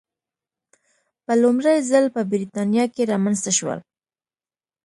[1.25, 3.79] په لومړي ځل په برېټانیا کې رامنځته شول.